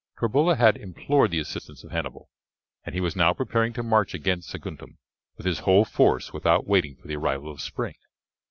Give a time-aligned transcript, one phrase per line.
[0.17, 2.27] Torbola had implored the assistance of Hannibal,
[2.83, 4.97] and he was now preparing to march against Saguntum
[5.37, 7.93] with his whole force without waiting for the arrival of spring.